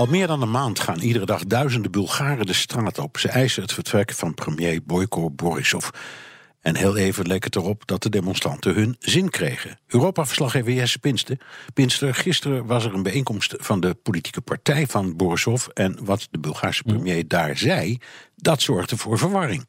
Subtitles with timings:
[0.00, 3.18] Al meer dan een maand gaan iedere dag duizenden Bulgaren de straat op.
[3.18, 5.88] Ze eisen het vertrek van premier Boyko Borisov.
[6.60, 9.78] En heel even leek het erop dat de demonstranten hun zin kregen.
[9.86, 11.40] Europa-verslaggever Jesse Pinster.
[11.74, 15.66] Pinster, gisteren was er een bijeenkomst van de politieke partij van Borisov.
[15.66, 17.98] En wat de Bulgaarse premier daar zei,
[18.36, 19.66] dat zorgde voor verwarring.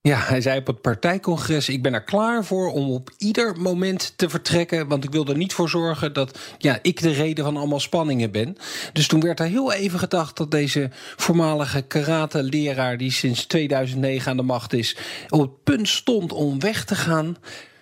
[0.00, 4.12] Ja, hij zei op het partijcongres: Ik ben er klaar voor om op ieder moment
[4.16, 4.88] te vertrekken.
[4.88, 8.30] Want ik wil er niet voor zorgen dat ja, ik de reden van allemaal spanningen
[8.30, 8.56] ben.
[8.92, 14.36] Dus toen werd er heel even gedacht dat deze voormalige karate-leraar, die sinds 2009 aan
[14.36, 14.96] de macht is,
[15.28, 17.36] op het punt stond om weg te gaan.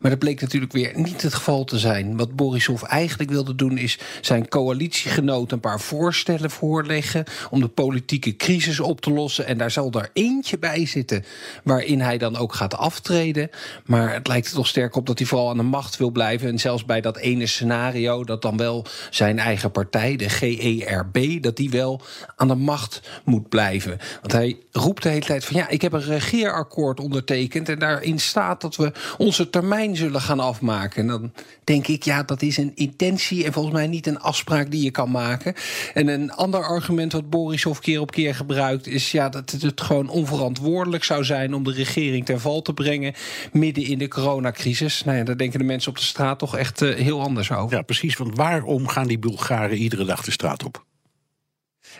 [0.00, 2.16] Maar dat bleek natuurlijk weer niet het geval te zijn.
[2.16, 8.36] Wat Borisov eigenlijk wilde doen is zijn coalitiegenoot een paar voorstellen voorleggen om de politieke
[8.36, 9.46] crisis op te lossen.
[9.46, 11.24] En daar zal er eentje bij zitten
[11.64, 13.50] waarin hij dan ook gaat aftreden.
[13.84, 16.48] Maar het lijkt er toch sterk op dat hij vooral aan de macht wil blijven.
[16.48, 21.56] En zelfs bij dat ene scenario dat dan wel zijn eigen partij, de GERB, dat
[21.56, 22.00] die wel
[22.36, 23.98] aan de macht moet blijven.
[24.20, 28.18] Want hij roept de hele tijd van ja, ik heb een regeerakkoord ondertekend en daarin
[28.18, 31.00] staat dat we onze termijn zullen gaan afmaken.
[31.00, 31.32] En dan
[31.64, 34.90] denk ik, ja, dat is een intentie en volgens mij niet een afspraak die je
[34.90, 35.54] kan maken.
[35.94, 40.08] En een ander argument wat Borisov keer op keer gebruikt is ja, dat het gewoon
[40.08, 43.14] onverantwoordelijk zou zijn om de regering ter val te brengen
[43.52, 45.04] midden in de coronacrisis.
[45.04, 47.76] Nou ja, daar denken de mensen op de straat toch echt uh, heel anders over.
[47.76, 48.16] Ja, precies.
[48.16, 50.88] Want waarom gaan die Bulgaren iedere dag de straat op?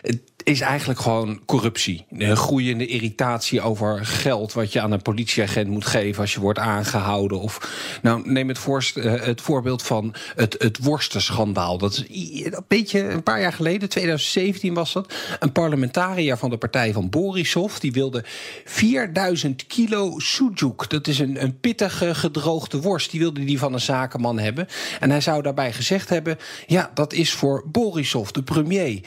[0.01, 2.05] Het is eigenlijk gewoon corruptie.
[2.09, 6.59] Een groeiende irritatie over geld wat je aan een politieagent moet geven als je wordt
[6.59, 7.39] aangehouden.
[7.39, 7.69] Of
[8.01, 11.77] nou, neem het, voorst, uh, het voorbeeld van het, het worstenschandaal.
[11.77, 12.05] Dat is
[12.45, 15.13] een beetje een paar jaar geleden, 2017 was dat.
[15.39, 17.77] Een parlementariër van de partij van Borisov.
[17.77, 18.23] Die wilde
[18.65, 20.89] 4000 kilo sujuk.
[20.89, 23.11] Dat is een, een pittige gedroogde worst.
[23.11, 24.67] Die wilde die van een zakenman hebben.
[24.99, 29.01] En hij zou daarbij gezegd hebben: ja, dat is voor Borisov, de premier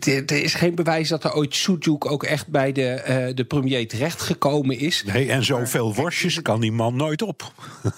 [0.00, 3.88] er is geen bewijs dat er ooit Sujuk ook echt bij de, uh, de premier
[3.88, 5.04] terechtgekomen is.
[5.06, 7.52] Nee, en zoveel worstjes kan die man nooit op.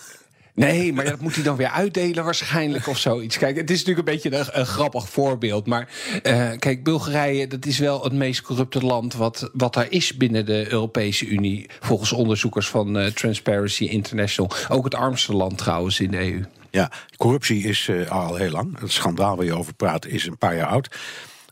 [0.54, 3.38] Nee, maar dat moet hij dan weer uitdelen waarschijnlijk of zoiets.
[3.38, 5.66] Kijk, het is natuurlijk een beetje een, een grappig voorbeeld.
[5.66, 5.88] Maar
[6.22, 10.46] uh, kijk, Bulgarije, dat is wel het meest corrupte land wat, wat er is binnen
[10.46, 11.66] de Europese Unie.
[11.80, 14.52] Volgens onderzoekers van uh, Transparency International.
[14.68, 16.44] Ook het armste land trouwens in de EU.
[16.70, 18.80] Ja, corruptie is uh, al heel lang.
[18.80, 20.96] Het schandaal waar je over praat is een paar jaar oud.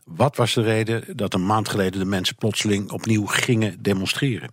[0.05, 4.49] Wat was de reden dat een maand geleden de mensen plotseling opnieuw gingen demonstreren?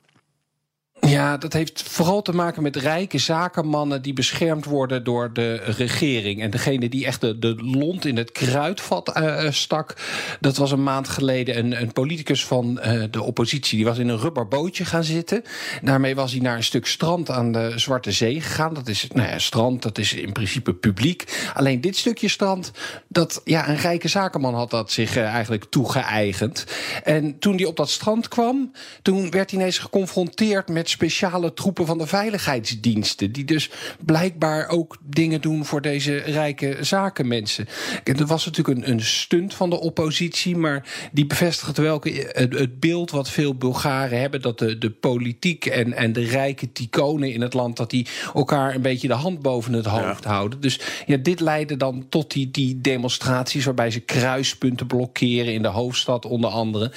[1.10, 6.42] Ja, dat heeft vooral te maken met rijke zakenmannen die beschermd worden door de regering.
[6.42, 9.96] En degene die echt de, de lont in het kruidvat uh, stak,
[10.40, 13.76] dat was een maand geleden een, een politicus van uh, de oppositie.
[13.76, 15.42] Die was in een rubberbootje gaan zitten.
[15.82, 18.74] Daarmee was hij naar een stuk strand aan de Zwarte Zee gegaan.
[18.74, 21.50] Dat is, nou ja, strand, dat is in principe publiek.
[21.54, 22.70] Alleen dit stukje strand,
[23.08, 26.64] dat, ja, een rijke zakenman had dat zich eigenlijk toegeëigend.
[27.04, 28.72] En toen hij op dat strand kwam,
[29.02, 33.32] toen werd hij ineens geconfronteerd met speciale troepen van de veiligheidsdiensten.
[33.32, 33.70] Die dus
[34.04, 37.68] blijkbaar ook dingen doen voor deze rijke zakenmensen.
[38.04, 42.80] Er was natuurlijk een, een stunt van de oppositie, maar die bevestigt welke, het, het,
[42.80, 47.40] beeld wat veel Bulgaren hebben: dat de, de politiek en, en de rijke ticonen in
[47.40, 50.30] het land, dat die elkaar een beetje de hand boven het hoofd ja.
[50.30, 50.60] houden.
[50.60, 55.68] Dus ja, dit leidde dan tot die, die demonstraties waarbij ze kruispunten blokkeren in de
[55.68, 56.92] hoofdstad, onder andere.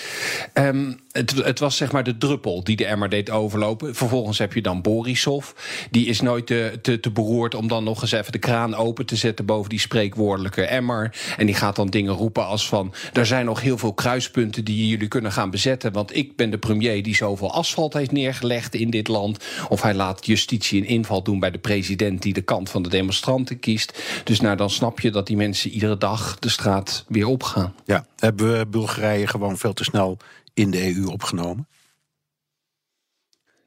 [0.53, 3.95] Um, het, het, was zeg maar de druppel die de emmer deed overlopen.
[3.95, 5.51] Vervolgens heb je dan Borisov.
[5.91, 9.05] Die is nooit te, te, te, beroerd om dan nog eens even de kraan open
[9.05, 11.15] te zetten boven die spreekwoordelijke emmer.
[11.37, 14.87] En die gaat dan dingen roepen als van: er zijn nog heel veel kruispunten die
[14.87, 15.91] jullie kunnen gaan bezetten.
[15.91, 19.45] Want ik ben de premier die zoveel asfalt heeft neergelegd in dit land.
[19.69, 22.89] Of hij laat justitie een inval doen bij de president die de kant van de
[22.89, 24.01] demonstranten kiest.
[24.23, 27.73] Dus nou, dan snap je dat die mensen iedere dag de straat weer opgaan.
[27.85, 30.17] Ja, hebben we Bulgarije gewoon veel te snel
[30.53, 31.67] in de EU opgenomen?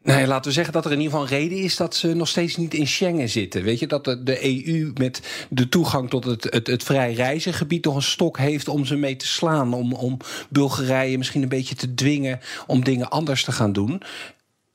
[0.06, 2.28] Nee, laten we zeggen dat er in ieder geval een reden is dat ze nog
[2.28, 3.62] steeds niet in Schengen zitten.
[3.62, 7.94] Weet je, dat de, EU met de toegang tot het, het, het vrij reizengebied nog
[7.94, 9.74] een stok heeft om ze mee te slaan.
[9.74, 10.16] Om, om
[10.48, 14.02] Bulgarije misschien een beetje te dwingen om dingen anders te gaan doen.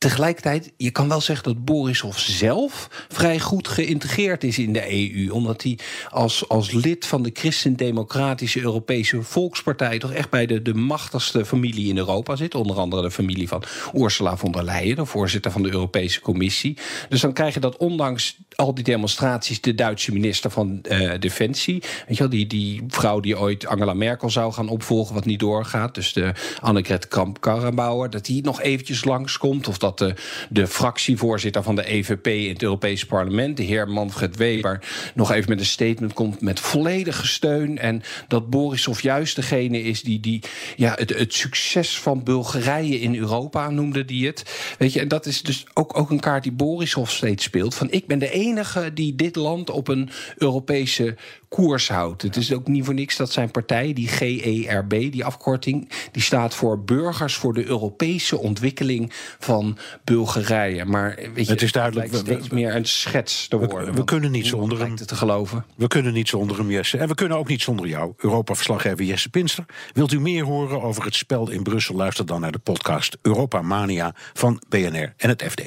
[0.02, 5.30] Tegelijkertijd, je kan wel zeggen dat Borisov zelf vrij goed geïntegreerd is in de EU.
[5.30, 5.78] Omdat hij
[6.08, 11.88] als, als lid van de Christendemocratische Europese Volkspartij toch echt bij de, de machtigste familie
[11.88, 12.54] in Europa zit.
[12.54, 13.62] Onder andere de familie van
[13.94, 16.78] Ursula von der Leyen, de voorzitter van de Europese Commissie.
[17.08, 21.82] Dus dan krijg je dat ondanks al die demonstraties de Duitse minister van uh, Defensie,
[22.06, 25.40] weet je wel, die, die vrouw die ooit Angela Merkel zou gaan opvolgen, wat niet
[25.40, 25.94] doorgaat.
[25.94, 29.68] Dus de Annegret Kramp-Karrenbauer, dat die nog eventjes langskomt.
[29.68, 30.14] Of dat de,
[30.48, 34.80] de fractievoorzitter van de EVP in het Europese parlement, de heer Manfred Weber,
[35.14, 37.78] nog even met een statement komt met volledige steun.
[37.78, 40.42] En dat Borisov juist degene is die, die
[40.76, 44.74] ja, het, het succes van Bulgarije in Europa noemde die het.
[44.78, 47.74] Weet je, en dat is dus ook, ook een kaart die Borisov steeds speelt.
[47.74, 51.16] Van ik ben de enige die dit land op een Europese
[51.48, 52.22] koers houdt.
[52.22, 56.54] Het is ook niet voor niks dat zijn partij, die GERB, die afkorting, die staat
[56.54, 60.84] voor Burgers voor de Europese Ontwikkeling van Bulgarije.
[60.84, 63.84] Maar weet je, het is duidelijk het steeds meer een schets te worden.
[63.84, 64.96] We, we kunnen niet zonder hem.
[64.96, 65.64] te geloven.
[65.74, 66.98] We kunnen niet zonder hem, Jesse.
[66.98, 69.64] En we kunnen ook niet zonder jou, Europa-verslaggever Jesse Pinster.
[69.92, 71.94] Wilt u meer horen over het spel in Brussel?
[71.94, 75.62] Luister dan naar de podcast Europa Mania van BNR en het FD.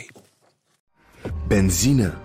[1.47, 2.24] Benzine